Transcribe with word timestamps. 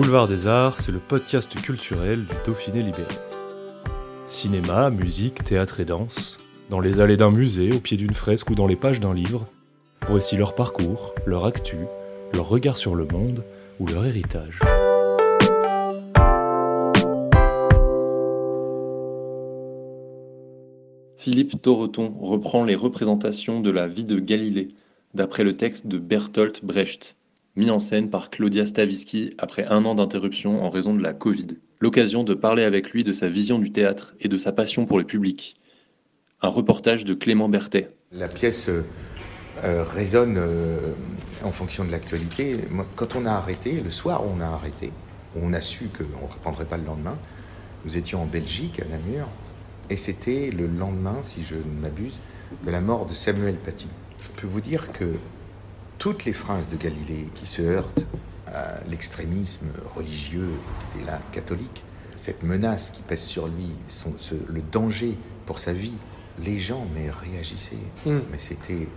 Boulevard 0.00 0.28
des 0.28 0.46
Arts, 0.46 0.80
c'est 0.80 0.92
le 0.92 0.98
podcast 0.98 1.54
culturel 1.60 2.20
du 2.20 2.34
Dauphiné 2.46 2.82
libéré. 2.82 3.12
Cinéma, 4.26 4.88
musique, 4.88 5.44
théâtre 5.44 5.78
et 5.78 5.84
danse, 5.84 6.38
dans 6.70 6.80
les 6.80 7.00
allées 7.00 7.18
d'un 7.18 7.30
musée, 7.30 7.70
au 7.70 7.80
pied 7.80 7.98
d'une 7.98 8.14
fresque 8.14 8.48
ou 8.48 8.54
dans 8.54 8.66
les 8.66 8.76
pages 8.76 8.98
d'un 8.98 9.12
livre, 9.12 9.46
voici 10.08 10.38
leur 10.38 10.54
parcours, 10.54 11.14
leur 11.26 11.44
actu, 11.44 11.76
leur 12.32 12.48
regard 12.48 12.78
sur 12.78 12.94
le 12.94 13.04
monde 13.04 13.44
ou 13.78 13.88
leur 13.88 14.06
héritage. 14.06 14.60
Philippe 21.18 21.60
Toreton 21.60 22.14
reprend 22.22 22.64
les 22.64 22.74
représentations 22.74 23.60
de 23.60 23.70
la 23.70 23.86
vie 23.86 24.04
de 24.04 24.18
Galilée, 24.18 24.68
d'après 25.12 25.44
le 25.44 25.52
texte 25.52 25.88
de 25.88 25.98
Bertolt 25.98 26.64
Brecht, 26.64 27.16
mis 27.56 27.70
en 27.70 27.78
scène 27.78 28.10
par 28.10 28.30
Claudia 28.30 28.66
Stavisky 28.66 29.34
après 29.38 29.66
un 29.66 29.84
an 29.84 29.94
d'interruption 29.94 30.64
en 30.64 30.70
raison 30.70 30.94
de 30.94 31.02
la 31.02 31.12
Covid. 31.12 31.48
L'occasion 31.80 32.24
de 32.24 32.34
parler 32.34 32.62
avec 32.62 32.90
lui 32.90 33.04
de 33.04 33.12
sa 33.12 33.28
vision 33.28 33.58
du 33.58 33.72
théâtre 33.72 34.14
et 34.20 34.28
de 34.28 34.36
sa 34.36 34.52
passion 34.52 34.86
pour 34.86 34.98
le 34.98 35.04
public. 35.04 35.56
Un 36.42 36.48
reportage 36.48 37.04
de 37.04 37.14
Clément 37.14 37.48
Berthet. 37.48 37.90
La 38.12 38.28
pièce 38.28 38.68
euh, 38.68 38.84
euh, 39.64 39.84
résonne 39.84 40.36
euh, 40.38 40.94
en 41.44 41.50
fonction 41.50 41.84
de 41.84 41.90
l'actualité. 41.90 42.56
Quand 42.96 43.16
on 43.16 43.26
a 43.26 43.32
arrêté, 43.32 43.80
le 43.80 43.90
soir 43.90 44.22
on 44.26 44.40
a 44.40 44.46
arrêté, 44.46 44.92
on 45.36 45.52
a 45.52 45.60
su 45.60 45.88
qu'on 45.88 46.04
ne 46.04 46.32
reprendrait 46.32 46.64
pas 46.64 46.76
le 46.76 46.84
lendemain, 46.84 47.18
nous 47.84 47.96
étions 47.96 48.22
en 48.22 48.26
Belgique, 48.26 48.80
à 48.80 48.84
Namur, 48.84 49.26
et 49.90 49.96
c'était 49.96 50.50
le 50.50 50.66
lendemain, 50.66 51.18
si 51.22 51.42
je 51.42 51.56
ne 51.56 51.80
m'abuse, 51.82 52.18
de 52.64 52.70
la 52.70 52.80
mort 52.80 53.06
de 53.06 53.14
Samuel 53.14 53.56
Paty. 53.56 53.86
Je 54.18 54.28
peux 54.40 54.46
vous 54.46 54.60
dire 54.60 54.92
que 54.92 55.14
toutes 56.00 56.24
les 56.24 56.32
phrases 56.32 56.66
de 56.68 56.76
Galilée 56.76 57.28
qui 57.34 57.46
se 57.46 57.60
heurtent 57.62 58.06
à 58.48 58.80
l'extrémisme 58.88 59.66
religieux 59.94 60.48
qui 60.90 60.98
était 60.98 61.06
là, 61.06 61.20
catholique, 61.30 61.84
cette 62.16 62.42
menace 62.42 62.90
qui 62.90 63.02
pèse 63.02 63.20
sur 63.22 63.46
lui, 63.48 63.68
son- 63.86 64.14
ce- 64.18 64.34
le 64.48 64.62
danger 64.62 65.16
pour 65.46 65.58
sa 65.58 65.72
vie, 65.74 65.92
les 66.42 66.58
gens 66.58 66.86
mais 66.94 67.10
réagissaient. 67.10 67.76
Mais 68.06 68.38
c'était, 68.38 68.88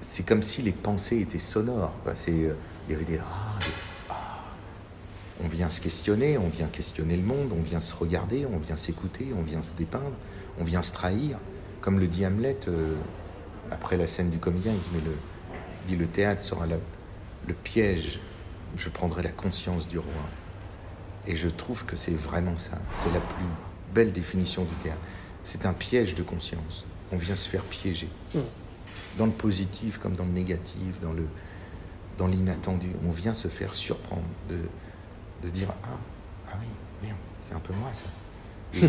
c'est 0.00 0.24
comme 0.26 0.42
si 0.42 0.60
les 0.62 0.72
pensées 0.72 1.20
étaient 1.20 1.38
sonores. 1.38 1.94
euh, 2.06 2.54
il 2.88 2.92
y 2.92 2.94
avait 2.94 3.04
des 3.06 3.18
ah, 3.18 3.58
des 3.60 3.66
ah. 4.10 4.14
On 5.42 5.48
vient 5.48 5.70
se 5.70 5.80
questionner, 5.80 6.36
on 6.36 6.48
vient 6.48 6.66
questionner 6.68 7.16
le 7.16 7.22
monde, 7.22 7.52
on 7.58 7.62
vient 7.62 7.80
se 7.80 7.94
regarder, 7.94 8.46
on 8.52 8.58
vient 8.58 8.76
s'écouter, 8.76 9.28
on 9.38 9.42
vient 9.42 9.62
se 9.62 9.70
dépeindre, 9.72 10.12
on 10.60 10.64
vient 10.64 10.82
se 10.82 10.92
trahir. 10.92 11.38
Comme 11.80 11.98
le 11.98 12.06
dit 12.06 12.26
Hamlet 12.26 12.58
euh, 12.68 12.94
après 13.70 13.96
la 13.96 14.06
scène 14.06 14.28
du 14.30 14.38
comédien, 14.38 14.72
il 14.72 14.78
dit 14.80 14.90
mais 14.92 15.00
le, 15.00 15.16
dit, 15.86 15.96
le 15.96 16.06
théâtre 16.06 16.42
sera 16.42 16.66
la- 16.66 16.76
le 17.46 17.54
piège. 17.54 18.20
Je 18.76 18.88
prendrai 18.88 19.22
la 19.22 19.30
conscience 19.32 19.86
du 19.88 19.98
roi. 19.98 20.12
Et 21.26 21.36
je 21.36 21.48
trouve 21.48 21.84
que 21.84 21.96
c'est 21.96 22.14
vraiment 22.14 22.56
ça. 22.56 22.78
C'est 22.96 23.12
la 23.12 23.20
plus 23.20 23.44
belle 23.94 24.12
définition 24.12 24.64
du 24.64 24.74
théâtre. 24.76 25.00
C'est 25.44 25.66
un 25.66 25.72
piège 25.72 26.14
de 26.14 26.22
conscience. 26.22 26.84
On 27.12 27.16
vient 27.16 27.36
se 27.36 27.48
faire 27.48 27.62
piéger. 27.64 28.08
Dans 29.18 29.26
le 29.26 29.32
positif 29.32 29.98
comme 29.98 30.14
dans 30.14 30.24
le 30.24 30.30
négatif, 30.32 31.00
dans 31.00 31.12
le 31.12 31.26
dans 32.18 32.26
l'inattendu. 32.26 32.88
On 33.06 33.10
vient 33.10 33.32
se 33.34 33.48
faire 33.48 33.72
surprendre, 33.74 34.22
de, 34.48 34.56
de 35.42 35.48
se 35.48 35.52
dire 35.52 35.68
ah, 35.84 35.88
ah 36.48 36.56
oui, 36.60 36.66
merde, 37.02 37.16
c'est 37.38 37.54
un 37.54 37.58
peu 37.60 37.72
moi 37.74 37.90
ça. 37.92 38.04
Euh, 38.82 38.88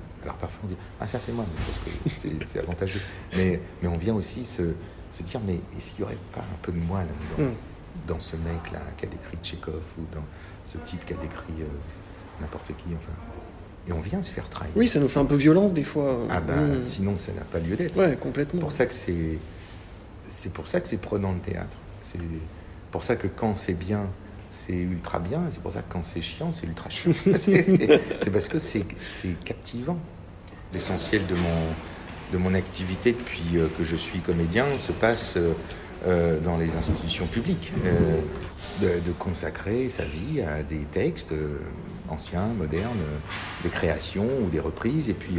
alors 0.22 0.34
parfois 0.36 0.60
on 0.64 0.68
dit 0.68 0.76
ah 1.00 1.06
ça 1.06 1.20
c'est 1.20 1.32
moi, 1.32 1.44
mais 1.48 1.54
parce 1.64 1.78
que 1.78 2.10
c'est- 2.16 2.44
c'est 2.44 2.58
avantageux. 2.58 3.00
Mais, 3.36 3.60
mais 3.82 3.88
on 3.88 3.96
vient 3.98 4.14
aussi 4.14 4.44
se, 4.44 4.74
se 5.14 5.22
dire 5.22 5.40
mais 5.46 5.58
s'il 5.78 5.98
n'y 6.00 6.04
aurait 6.04 6.18
pas 6.32 6.40
un 6.40 6.58
peu 6.62 6.72
de 6.72 6.78
moi 6.78 7.00
là-dedans 7.00 7.52
dans 8.08 8.18
ce 8.20 8.36
mec-là 8.36 8.80
qui 8.96 9.06
a 9.06 9.08
décrit 9.08 9.36
Tchekhov 9.42 9.82
ou 9.98 10.02
dans 10.14 10.24
ce 10.64 10.78
type 10.78 11.04
qui 11.06 11.12
a 11.12 11.16
décrit 11.16 11.54
euh, 11.60 11.66
n'importe 12.40 12.66
qui, 12.68 12.86
enfin. 12.96 13.12
Et 13.86 13.92
on 13.92 14.00
vient 14.00 14.20
se 14.22 14.32
faire 14.32 14.48
trahir. 14.48 14.72
Oui, 14.76 14.88
ça 14.88 14.98
nous 14.98 15.08
fait 15.08 15.20
un 15.20 15.24
peu 15.26 15.36
violence 15.36 15.72
des 15.72 15.82
fois. 15.84 16.18
Ah 16.30 16.40
ben, 16.40 16.78
Mm. 16.78 16.82
sinon 16.82 17.16
ça 17.16 17.32
n'a 17.32 17.42
pas 17.44 17.58
lieu 17.60 17.76
d'être. 17.76 17.96
Ouais, 17.96 18.16
complètement. 18.16 18.60
pour 18.60 18.72
ça 18.72 18.86
que 18.86 18.94
c'est, 18.94 19.38
c'est 20.26 20.52
pour 20.52 20.66
ça 20.66 20.80
que 20.80 20.88
c'est 20.88 21.00
prenant 21.00 21.32
le 21.32 21.38
théâtre. 21.38 21.76
C'est 22.02 22.18
pour 22.90 23.04
ça 23.04 23.14
que 23.16 23.28
quand 23.28 23.56
c'est 23.56 23.74
bien, 23.74 24.08
c'est 24.50 24.72
ultra 24.74 25.18
bien. 25.20 25.42
C'est 25.50 25.62
pour 25.62 25.72
ça 25.72 25.82
que 25.82 25.92
quand 25.92 26.02
c'est 26.04 26.22
chiant, 26.22 26.50
c'est 26.50 26.66
ultra 26.66 26.90
chiant. 26.90 27.12
c'est, 27.36 28.30
parce 28.32 28.48
que 28.48 28.58
c'est 28.58 28.84
captivant. 29.44 29.98
L'essentiel 30.72 31.24
de 31.26 31.34
mon, 31.34 31.68
de 32.32 32.38
mon 32.38 32.54
activité 32.54 33.12
depuis 33.12 33.56
euh, 33.58 33.66
que 33.78 33.84
je 33.84 33.96
suis 33.96 34.20
comédien 34.20 34.66
se 34.78 34.92
passe 34.92 35.34
euh, 35.36 35.52
euh, 36.06 36.40
dans 36.40 36.56
les 36.56 36.76
institutions 36.76 37.26
publiques. 37.26 37.72
De, 38.82 38.88
de 39.06 39.12
consacrer 39.16 39.88
sa 39.88 40.02
vie 40.04 40.40
à 40.42 40.64
des 40.64 40.80
textes 40.90 41.32
anciens, 42.08 42.46
modernes, 42.58 42.98
des 43.62 43.68
créations 43.68 44.26
ou 44.44 44.48
des 44.50 44.58
reprises, 44.58 45.08
et 45.10 45.14
puis, 45.14 45.36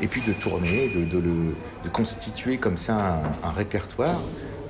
et 0.00 0.08
puis 0.08 0.22
de 0.26 0.32
tourner, 0.32 0.88
de, 0.88 1.04
de 1.04 1.18
le, 1.18 1.54
de 1.84 1.88
constituer 1.92 2.56
comme 2.56 2.78
ça 2.78 3.20
un, 3.44 3.48
un 3.48 3.52
répertoire 3.52 4.18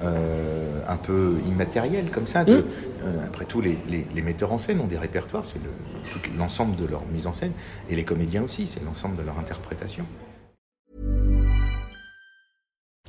euh, 0.03 0.81
un 0.89 0.97
peu 0.97 1.37
immatériel, 1.47 2.11
comme 2.11 2.27
ça. 2.27 2.45
De, 2.45 2.65
euh, 3.05 3.25
après 3.25 3.45
tout, 3.45 3.61
les, 3.61 3.79
les- 3.89 4.07
les 4.13 4.23
metteurs 4.23 4.53
en 4.53 4.59
scène 4.59 4.81
ont 4.81 4.89
des 4.89 4.99
répertoires, 4.99 5.45
c'est 5.45 5.61
le- 5.63 6.37
l'ensemble 6.37 6.75
de 6.75 6.87
leur 6.87 7.05
mise 7.13 7.29
en 7.29 7.33
scène, 7.33 7.53
et 7.89 7.95
les 7.95 8.05
comédiens 8.05 8.43
aussi, 8.43 8.67
c'est 8.67 8.85
l'ensemble 8.85 9.15
de 9.15 9.23
leur 9.23 9.39
interprétation. 9.39 10.05